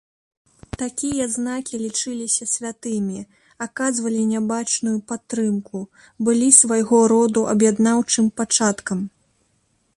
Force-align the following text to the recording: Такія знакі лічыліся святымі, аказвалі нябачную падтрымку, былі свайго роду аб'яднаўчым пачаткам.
Такія 0.81 1.25
знакі 1.33 1.79
лічыліся 1.81 2.47
святымі, 2.53 3.19
аказвалі 3.65 4.23
нябачную 4.33 4.95
падтрымку, 5.11 5.85
былі 6.29 6.49
свайго 6.63 7.03
роду 7.15 7.41
аб'яднаўчым 7.55 8.25
пачаткам. 8.43 8.99